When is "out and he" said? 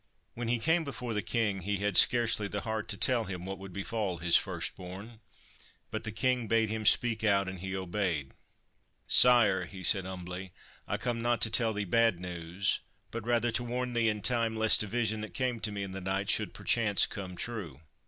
7.23-7.75